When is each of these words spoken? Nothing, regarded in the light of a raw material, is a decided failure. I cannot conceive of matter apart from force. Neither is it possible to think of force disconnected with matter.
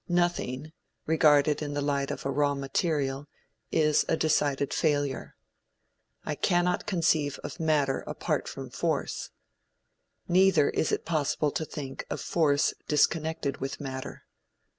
Nothing, 0.09 0.71
regarded 1.05 1.61
in 1.61 1.75
the 1.75 1.79
light 1.83 2.09
of 2.09 2.25
a 2.25 2.31
raw 2.31 2.55
material, 2.55 3.27
is 3.71 4.03
a 4.09 4.17
decided 4.17 4.73
failure. 4.73 5.35
I 6.25 6.33
cannot 6.33 6.87
conceive 6.87 7.37
of 7.43 7.59
matter 7.59 7.99
apart 8.07 8.47
from 8.47 8.71
force. 8.71 9.29
Neither 10.27 10.71
is 10.71 10.91
it 10.91 11.05
possible 11.05 11.51
to 11.51 11.65
think 11.65 12.07
of 12.09 12.19
force 12.19 12.73
disconnected 12.87 13.57
with 13.57 13.79
matter. 13.79 14.23